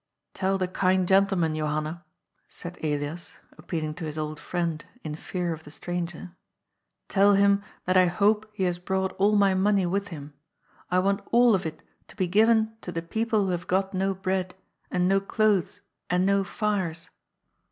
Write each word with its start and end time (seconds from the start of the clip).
^' 0.29 0.33
Tell 0.33 0.57
the 0.57 0.67
kind 0.67 1.07
gentleman, 1.07 1.53
Johanna,*' 1.53 2.03
said 2.49 2.79
Elias, 2.83 3.35
appeal 3.55 3.83
ing 3.83 3.93
to 3.93 4.05
his 4.05 4.17
old 4.17 4.39
friend 4.39 4.83
in 5.03 5.13
fear 5.13 5.53
of 5.53 5.63
the 5.63 5.69
stranger." 5.69 6.31
Tell 7.07 7.35
him 7.35 7.61
that 7.85 7.95
I 7.97 8.07
hope 8.07 8.49
he 8.51 8.63
has 8.63 8.79
brought 8.79 9.11
all 9.19 9.35
my 9.35 9.53
money 9.53 9.85
with 9.85 10.07
him. 10.07 10.33
I 10.89 10.97
want 10.97 11.21
all 11.31 11.53
of 11.53 11.67
it 11.67 11.83
to 12.07 12.15
be 12.15 12.25
given 12.25 12.75
to 12.81 12.91
the 12.91 13.03
people 13.03 13.45
who 13.45 13.51
have 13.51 13.67
got 13.67 13.93
no 13.93 14.15
bread, 14.15 14.55
and 14.89 15.07
no 15.07 15.19
clothes, 15.19 15.81
and 16.09 16.25
no 16.25 16.43
fires. 16.43 17.11